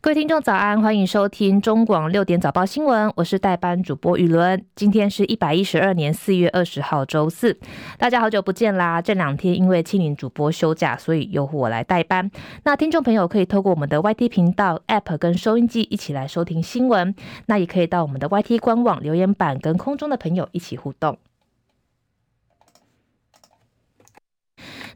[0.00, 4.64] 各位听众早安，欢迎收听中广六点早报新闻，我是代班主播雨伦。
[4.76, 7.58] 今天是一百一十二年四月二十号周四，
[7.98, 9.02] 大家好久不见啦！
[9.02, 12.30] 这两天因为青年主播休假，所以由我来代班。
[12.62, 17.12] 那听众朋友可以透过我们的 YT 频道 App 跟收音机一起来收听新闻，
[17.46, 21.18] 那也可以到我们的 YT 官网留言板跟空中的朋友一起互动。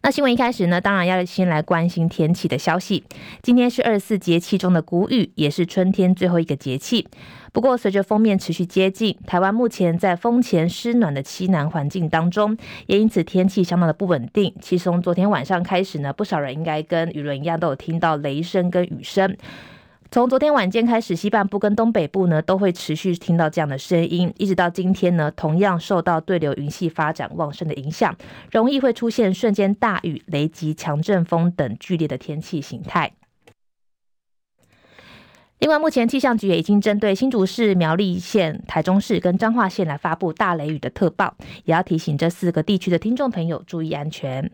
[0.04, 3.04] 那新闻一开始呢，当然要先来关心天气的消息。
[3.40, 7.06] 今天是二十四节气中的谷雨，也是春天最后一个节气。
[7.52, 14.52] 不过，随着锋面持续接近，台湾目前在风前湿暖的西南环境当中，也因此天气相当的不稳定。
[14.60, 19.36] 其实从昨天晚上开始呢，不少人应该跟雨伦一样，都有听到雷声跟雨声。
[20.12, 28.14] 从昨天晚间开始，西半部跟东北部呢都会持续听到这样的声音，一直到今天呢，同样受到对流云系发展旺盛的影响，
[28.50, 33.14] 容易会出现瞬间大雨、雷击、强阵风等剧烈的天气形态。
[35.60, 44.52] 另外，目前气象局也已经针对新竹市、苗栗县、台中市跟彰化县来发布大雷雨的特报，也要提醒这四个地区的听众朋友注意安全。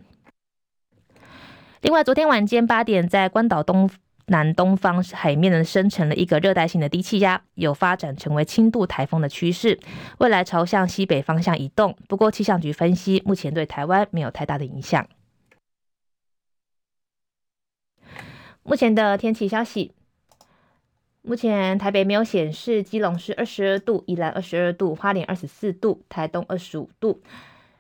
[1.81, 3.91] 另外，昨天晚间八点，在关岛东。
[4.29, 9.79] 南东方海面呢，生成了一个热带性的低气压，有发展成为轻度台风的趋势，
[10.19, 11.97] 未来朝向西北方向移动。
[12.09, 15.07] 不过气象局分析，目前对台湾没有太大的影响。
[18.63, 19.93] 目前的天气消息，
[21.23, 27.23] 目前台北没有显示，基隆是二十二度，宜兰二十二度，花莲二十四度，台东二十五度。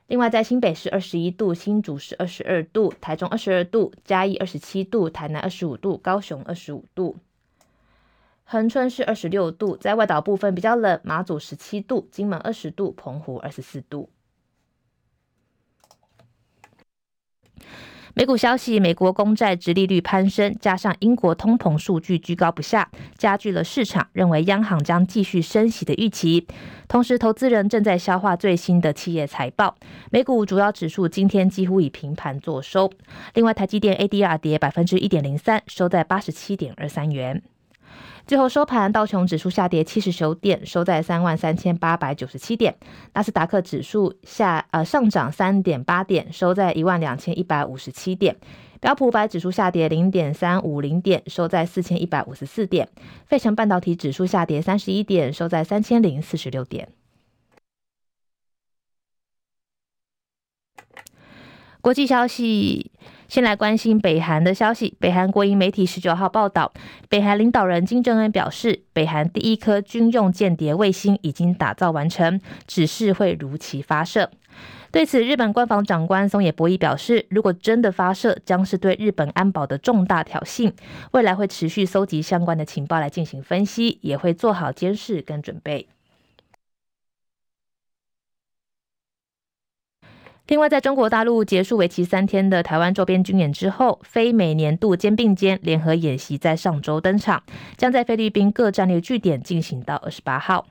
[0.08, 7.18] 另外，在新北市二十一度，新竹市二十二度，台中二十二度，嘉义二十七度，台南二十五度，高雄二十五度，
[8.44, 14.08] 恒春是二十六度，在外岛部分比较冷，马祖十七度，金门二十度，澎湖二十四度。
[18.18, 26.44] 美股消息，美国公债殖利率攀升，加上英国通膨数据居高不下，加剧了市场认为央行将继续升息的预期。
[26.88, 29.76] 同时，投资人正在消化最新的企业财报。
[30.10, 32.90] 美股主要指数今天几乎以平盘作收。
[33.34, 37.40] 另外，台积电 ADR 跌百分之一点零三，收在八十七点二三元。
[38.26, 42.74] 最后收盘，道琼指数下跌七十九点，收在三万三千八百九十七点；
[43.14, 48.34] 纳斯达克指数下呃上涨三点八点，收在一万两千一百五十七点；
[48.80, 52.86] 标普五百指数下跌零点三五零点，收在四千一百五十四点；
[53.26, 56.88] 费城半导体指数下跌三十一点，收在三千零四十六点。
[61.80, 62.90] 国际消息。
[63.28, 64.96] 先来关心北韩的消息。
[64.98, 66.72] 北韩国营媒体十九号报道，
[67.10, 74.30] 北韩领导人金正恩表示，北韩第一颗军用间谍卫星已经打造完成，指示会如期发射。
[74.90, 80.72] 对此，日本官房长官松野博一表示，如果真的发射，将是对日本安保的重大挑衅，
[81.12, 85.86] 未来会持续搜集相关的情报来进行分析，也会做好监视跟准备。
[90.48, 97.42] 另外，在中国大陆结束为期三天的台湾周边军演之后，非美年度肩并肩联合演习在上周登场，
[97.76, 100.66] 将在菲律宾各战略据点进行到二十八号。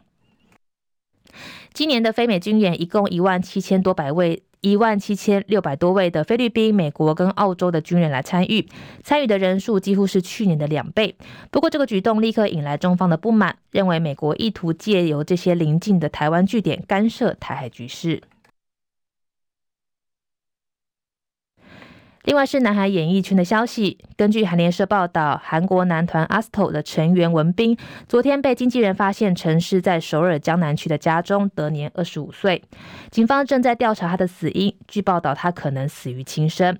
[1.73, 8.67] 今年的非美军演一共一万七千多百位，一万七千六百多位的菲律宾、美国跟澳洲的军人来参与，
[9.03, 11.15] 参与的人数几乎是去年的两倍。
[11.51, 18.23] 不过，这个举动立刻引来中方的不满，认为美国意图借由这些邻近的台湾据点干涉台海局势。
[22.27, 27.77] 另外是南海演艺圈的消息，根据韩联社报道，韩国男团 ASTRO 的成员文彬
[28.09, 32.61] 昨天被经纪人发现陈尸在首尔江南区的家中，得年二十五岁。
[33.11, 36.77] 警方正在调查他的死因，据报道他可能死于轻生。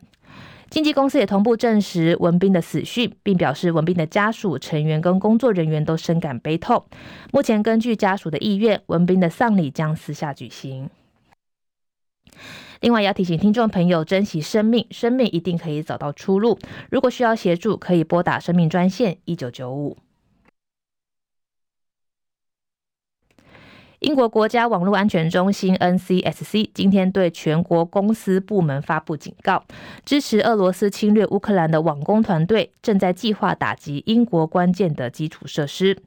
[0.69, 6.83] 经纪公司也同步证实文彬的死讯，并表示文彬的家属、成员跟工作人员都深感悲痛。
[7.31, 10.89] 目前根据家属的意愿，文彬的丧礼将私下举行。
[12.81, 16.59] 另外，要提醒听众朋友珍惜生命，生命一定可以找到出路。
[16.91, 19.97] 如果需要协助，可以拨打生命专线一九九五。
[23.99, 29.63] 英国国家网络安全中心 NCSC 今天对全国公司部门发布警告，
[30.05, 35.97] 支持俄罗斯侵略乌克兰的网攻团队正在计划打击英国关键的基础设施。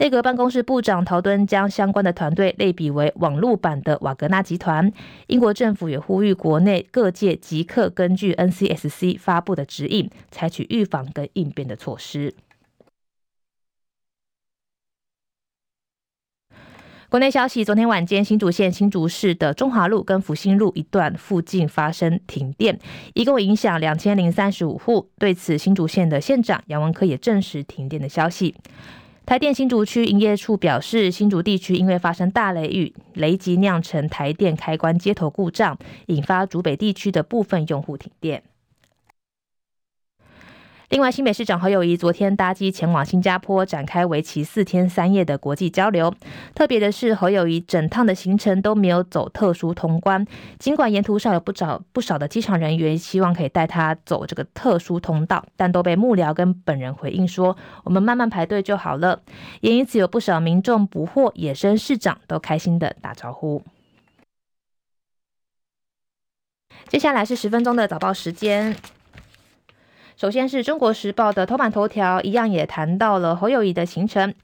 [0.00, 4.92] 内阁办公室部长陶敦将相关的团队类比为网络版的瓦格纳集团。
[5.26, 12.36] 英国政府也呼吁国内各界即刻根据 NCSC 发布的指引，采取预防跟应变的措施。
[17.10, 22.78] 国内消息，昨天晚间新竹县新竹市的中华路跟复兴路一段附近发生停电，
[23.14, 25.10] 一共影响两千零三十五户。
[25.18, 28.54] 对此，新竹县的县长杨文科也证实停电的消息。
[29.28, 38.42] 台电新竹区营业处表示，新竹地区因为发生大雷雨，雷击酿成台电开关接头故障，引发竹北地区的部分用户停电。
[40.88, 46.14] 另外，新北市长侯友宜昨天搭机前往新加坡，展开为期四天三夜的国际交流。
[46.54, 50.26] 特别的是，侯友宜整趟的行程都没有走特殊通关，
[50.58, 57.54] 尽管沿途上有不少不少的机场人员希望可以带他走这个特殊通道，但都被幕僚跟本人回应说
[57.84, 59.20] ：“我们慢慢排队就好了。”
[59.60, 63.62] 也因此有不少民众捕获野生市长都开心的打招呼。
[66.88, 68.74] 接下来是十分钟的早报时间。
[70.18, 74.34] 首先是中国时报的头版头条，一样也谈到了侯友谊的行程。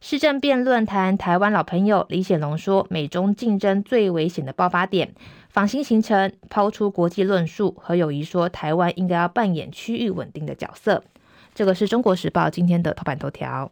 [0.00, 5.14] 市政辩论谈台湾老朋友李显龙说，美中竞争最危险的爆发点。
[5.48, 11.04] 访新行程抛出国际论述，侯友谊说，台湾应该要扮演区域稳定的角色。
[11.54, 13.70] 这个是中国时报今天的头版头条。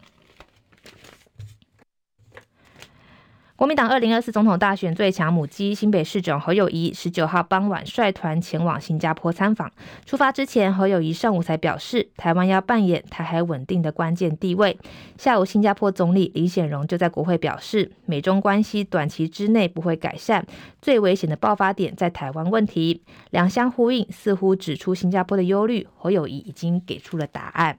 [3.58, 9.68] 国民党二零二四总统大选最强母鸡新北市长侯友谊十九号傍晚率团前往新加坡参访。
[10.06, 14.78] 出发之前，侯友谊上午才表示，台湾要扮演台海稳定的关键地位。
[15.16, 20.46] 下午，新加坡总理李显荣就在国会表示，美中关系短期之内不会改善，
[20.80, 23.02] 最危险的爆发点在台湾问题。
[23.30, 27.76] 两相呼应，似乎指出新加坡的忧虑，侯友谊已经给出了答案。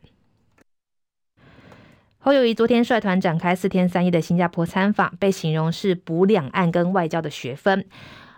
[2.30, 7.84] 侯友宜昨天率团展开四天三夜的新加坡参访，被形容是补两岸跟外交的学分。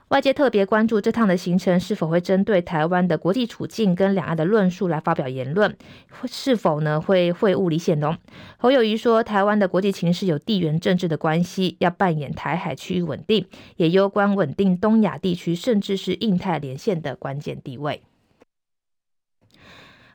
[0.08, 5.76] 外界特别关注这趟的行程是否会针对台湾的国际处境跟两岸的论述来发表言论，
[6.26, 8.18] 是否呢会会晤李显龙？
[8.56, 13.46] 侯友宜说，台湾的国际情势有地缘政治的关系，要扮演台海区域稳定，
[13.76, 18.02] 也攸关稳定东亚地区甚至是印太连线的关键地位。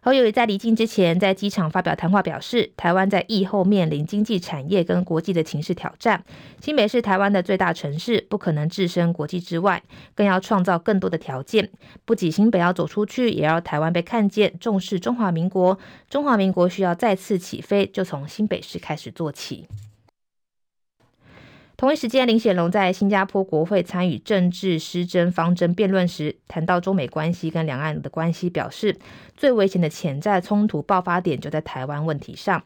[0.06, 6.22] 侯友谊在离境之前，在机场发表谈话，表示台湾在疫后面临经济产业跟国际的情势挑战。
[6.62, 9.82] 新北是台湾的最大城市，不可能置身国际之外，
[10.14, 11.68] 更要创造更多的条件。
[12.04, 15.76] 不仅新北要走出去，也要台湾被看见，重视中华民国。
[16.08, 19.66] 中华民国需要再次起飞，就从新北市开始做起。
[21.76, 28.96] 同一时间，林显龙在新加坡国会参与政治施政方针辩论时，谈到中美关系跟两岸的关系，表示
[29.36, 32.62] 最危险的潜在冲突爆发点就在台湾问题上。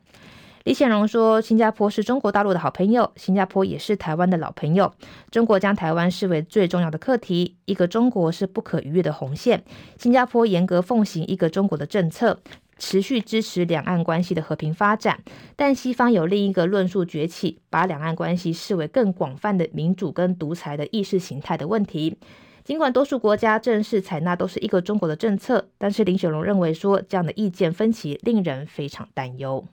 [0.62, 4.92] 李显龙说，新加坡是中国大陆的好朋友，新加坡也是台湾的老朋友。
[5.32, 9.64] 中国将台湾视为最重要的课题，一个中国是不可逾越的红线。
[9.98, 12.38] 新加坡严格奉行一个中国的政策。
[12.81, 15.21] 持续支持两岸关系的和平发展，
[15.55, 22.17] 但西方有另一个论述崛起，把两岸关系视为更广泛的民主跟独裁的意识形态的问题。
[22.65, 29.65] 尽管多数国家正式采纳都是一个中国的政策，但是林雪龙认为说，这样的意见分歧令人非常担忧。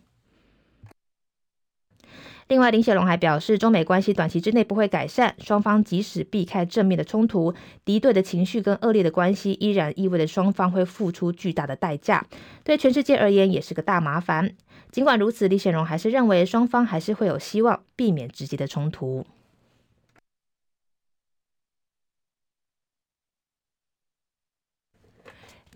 [2.48, 7.54] 另外，林显龙还表示，中美关系短期之内不会改善，双方即使避开正面的冲突，
[7.84, 12.26] 敌对的情绪跟恶劣的关系，依然意味着双方会付出巨大的代价，
[12.64, 14.50] 对全世界而言也是个大麻烦。
[14.92, 19.26] 尽管如此，李显龙还是认为双方还是会有希望避免直接的冲突。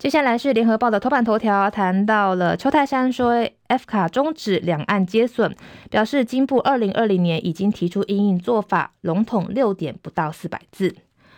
[0.02, 5.56] 接下来是联合报的头版头条，谈到了邱泰山说，F 卡终止两岸接损，
[5.92, 10.96] 表示经部二零二零年已经提出因应做法，笼统六点不到四百字。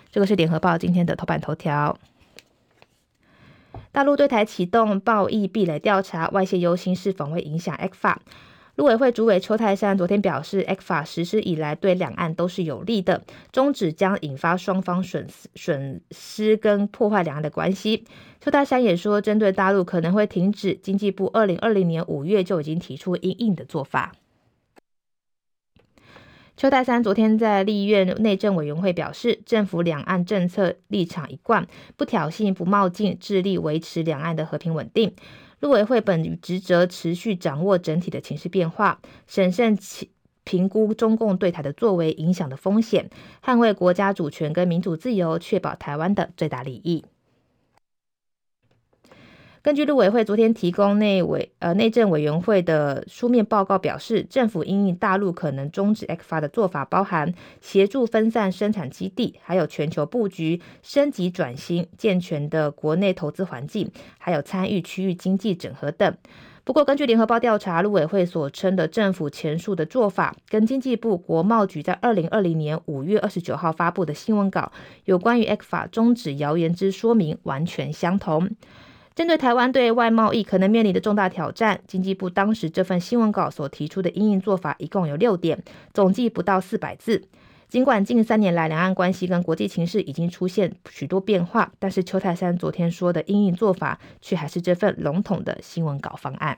[0.10, 1.98] 这个是联合报今天的头版头条。
[3.92, 8.22] 大陆对台启动贸易壁垒调查，外泄忧心是否会影响 F 卡。
[8.76, 18.04] 陆委会主委邱泰山昨天表示，ECFA 实施以来对两岸都是有利的，终止将引发双方损损失跟破坏两岸的关系。
[18.42, 24.14] 邱泰山也说，针对大陆可能会停止，经济部二零二零年五月就已经提出应应的做法。
[26.58, 35.14] 邱泰山昨天在立院内政委员会表示，政府两岸政策立场一贯，不挑衅、不冒进，致力维持两岸的和平稳定。
[35.64, 39.78] 陆委会本职责持续掌握整体的情势变化，审慎
[40.44, 43.10] 评估中共对台的作为影响的风险，
[43.42, 47.06] 捍卫国家主权跟民主自由，确保台湾的最大利益。
[49.64, 66.14] 根据陆委会昨天提供内委呃内政委员会的书面报告表示，政府因应大陆可能终止 ECFA 的做法，包含协助分散生产基地，还有全球布局、升级转型、健全的国内投资环境，还有参与区域经济整合等。
[66.66, 74.74] 不过，根据联合报调查，陆委会所称的政府前述的做法，跟经济部国贸局在二零二零年五月二十九号发布的新闻稿
[75.06, 78.50] 有关于 ECFA 终止谣言之说明完全相同。
[79.16, 87.28] 针对台湾对外贸易可能面临的重大挑战，经济部当时这份新闻稿所提出的因应做法一共有六点，总计不到四百字。
[87.70, 96.58] 尽管近三年来两岸关系跟国际情势已经出现许多变化，但是邱太山昨天说的因应做法却还是这份笼统的新闻稿方案。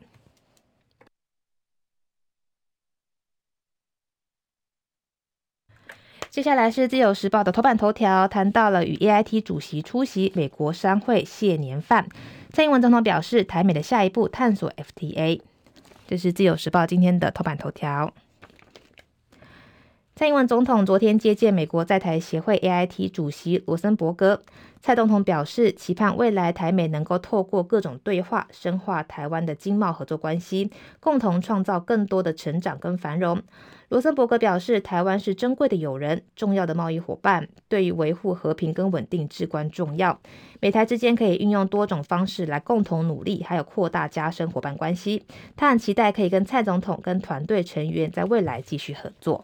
[6.30, 12.10] 接下来是自由时报的头版头条，谈到了与 AIT 主席出席美国商会谢年饭，
[12.56, 15.42] 蔡英文总统表示台美的下一步探索 FTA。
[16.08, 18.14] 这是自由时报今天的头版头条。
[20.18, 24.42] 蔡英文总统昨天接见美国在台协会 AIT 主席罗森伯格。
[24.80, 33.42] 蔡总统表示，期盼未来台美能够透过各种对话，深化台湾的经贸合作关系，共同创造更多的成长跟繁荣。
[33.90, 40.18] 罗森伯格表示，台湾是珍贵的友人，重要的贸易伙伴，对于维护和平跟稳定至关重要。
[40.62, 45.26] 美台之间可以运用多种方式来共同努力，还有扩大加深伙伴关系。
[45.58, 49.44] 他很期待可以跟蔡总统跟团队成员在未来继续合作。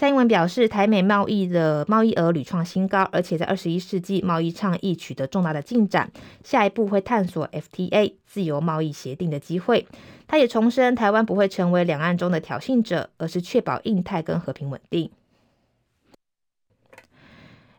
[0.00, 6.10] 蔡英文表示，台美贸易的贸易额屡创新高，而且在二十一世纪贸易倡议取得重大的进展。
[6.42, 9.86] 下一步会探索 FTA 自由贸易协定的机会。
[10.26, 15.10] 他也重申，台湾不会成为两岸中的挑衅者，而是确保印太跟和平稳定。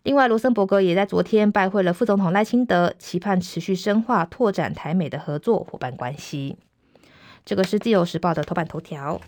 [0.03, 6.59] 另外，罗森伯格也在昨天拜会了副总统赖清德，期盼持续深化拓展台美的合作伙伴关系。
[7.43, 9.19] 这个是自由时报的头版头条。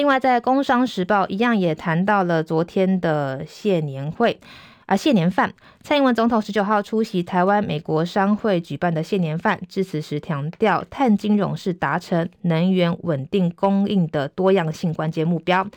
[0.00, 4.40] 另外，在《工商时报》一样也谈到了昨天的谢年会
[4.86, 5.52] 啊，谢年饭。
[5.82, 15.68] 蔡英文总统十九号出席台湾美国商会举办的谢年饭，致辞时强调，碳金融是达成能源稳定供应的多样性关键目标。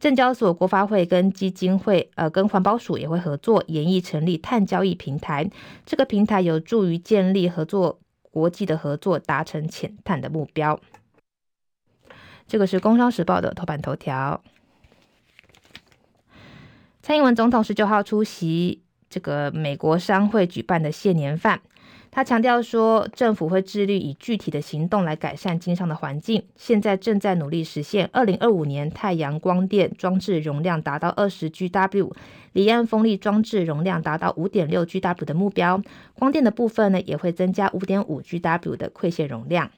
[0.00, 5.48] 证交所、国发会跟基金会呃，跟环保署也会合作研议成立碳交易平台，
[5.86, 8.00] 这个平台有助于建立合作
[8.32, 10.80] 国际的合作，达成减碳的目标。
[12.48, 14.42] 这个是《工商时报》的头版头条。
[17.02, 21.60] 蔡英文总统十九号出席这个美国商会举办的谢年饭，
[22.10, 26.42] 他强调说，政府会致力以具体的行动来改善经商的环境。
[26.56, 32.12] 现在正在努力实现二零二五年太阳光电装置容量达到二十 GW，
[32.52, 35.82] 离岸风力装置容量达到五点六 GW 的目标。
[36.14, 39.70] 光电的部分呢，也会增加五点五 GW 的馈线容量。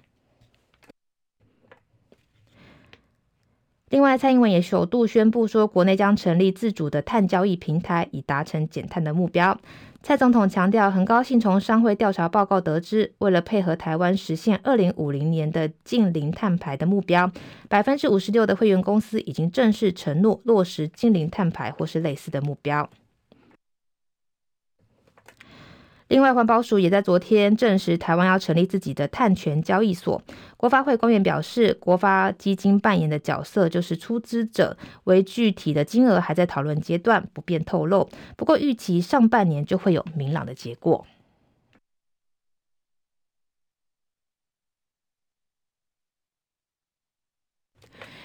[3.90, 9.58] 另外，蔡英文也首度宣布说，国内将成立自主的碳交易平台，以达成减碳的目标。
[10.00, 17.28] 蔡总统强调，很高兴从商会调查报告得知，为了配合台湾实现二零五零年的净零碳排的目标，
[17.68, 22.88] 百分之五十六的会员公司已经正式承诺落实净零碳排或是类似的目标。
[26.10, 30.20] 另外，环保署也在昨天证实，台湾要成立自己的碳权交易所。
[30.56, 38.10] 国发会官员表示，国发基金扮演的角色就是出资者，为具体的金额还在讨论阶段，不便透露。
[38.36, 41.06] 不过，预期上半年就会有明朗的结果。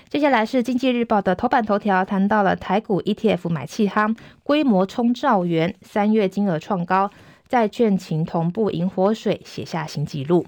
[0.09, 7.11] 接下来是经济日报的头版头条，谈到了台股 ETF 买气夯，规模冲兆元，三月金额创高。
[7.47, 10.45] 债券情同步引火水，写下新纪录。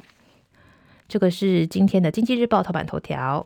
[1.08, 3.46] 这个是今天的《经济日报》头版头条。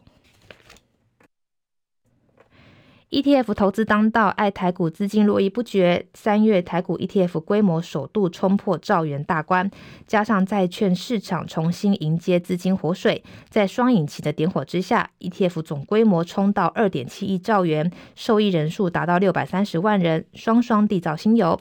[3.10, 6.08] ETF 投资当道，爱台股资金络绎不绝。
[6.14, 9.70] 三月台股 ETF 规模首度冲破兆元大关，
[10.08, 21.60] 加上债券市场重新迎接资金活水，在双引擎的点火之下，ETF 总规模冲到二点七亿兆元，受益人数达到六百三十万人，双双缔造新猷。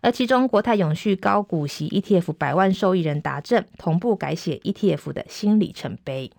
[0.00, 6.30] 而其中，国泰永续高股息 ETF 百万受益人达阵，同步改写 ETF 的新里程碑。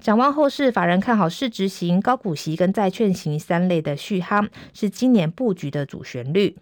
[0.00, 6.56] 展望后市，法人看好市值型、高股息跟债券型三类的续航，是今年布局的主旋律。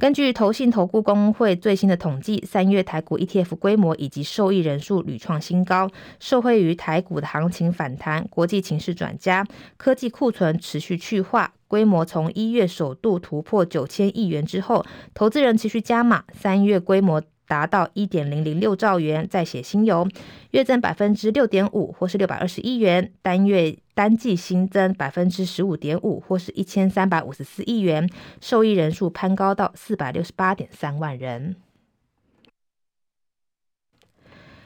[0.00, 5.90] 根据投信投顾公会最新的统计，三月台股 ETF 规模以及受益人数屡创新高，
[6.20, 9.44] 受惠于台股的行情反弹、国际情势转佳、
[9.76, 20.06] 科技库存持续去化，规模从一月首度突破九千亿元之后，投资人持续加码，三月规模达到一点零零六兆元，再写新油，
[20.50, 28.08] 月增百分之六点五，或是六百二十亿元，单月单季新增百分之十五点五，或是一千三百五十四亿元，
[28.40, 31.56] 受益人数攀高到四百六十八点三万人。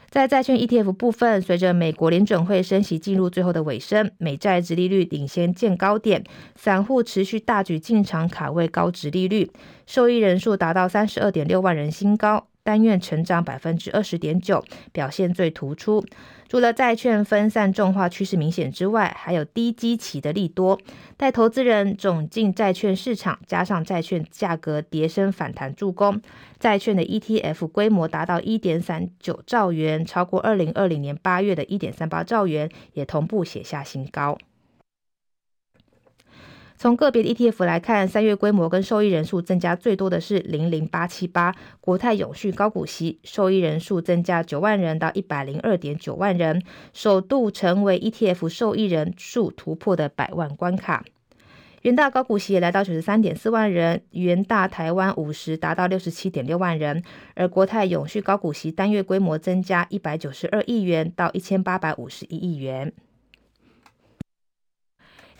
[0.09, 6.23] 在债券 ETF 部分，随着美国联准会升息进入最后的尾声，美债殖利率领先见高点，
[6.55, 9.49] 散户持续大举进场卡位高殖利率，
[9.87, 12.47] 受益人数达到三十二点六万人新高。
[12.63, 16.03] 单月成长百分之二十点九，表现最突出。
[16.47, 20.79] 除了债券分散重化趋势明显之外，还有低基期的利多，
[21.17, 26.21] 带投资人涌进债券市场，加上债券价格跌升反弹助攻，
[26.59, 34.37] 债券的 ETF 规模达到一点三九兆元，超过二零二零年八月的一点三八兆元，也同步写下新高。
[36.75, 46.61] 从个别的 ETF 来看，三月规模跟受益人数增加最多的是零零八七八国泰永续高股息，受益人数增加九万人到一百零二点九万人，
[46.91, 51.05] 首度成为 ETF 受益人数突破的百万关卡。
[51.83, 57.03] 元大高股息也来到九十三点四万人，元大台湾五十达到六十七点六万人，
[57.35, 62.93] 而国泰永续高股息单月规模增加一百九十二亿元到一千八百五十一亿元。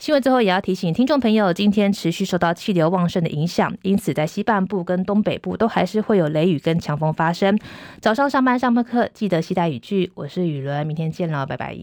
[0.04, 7.58] 新闻最后也要提醒听众朋友，今天持续受到气流旺盛的影响，因此在西半部跟东北部都还是会有雷雨跟强风发生。
[8.02, 10.12] 早上上班上课记得携带雨具。
[10.14, 11.74] 我是雨伦，明天见了，拜拜。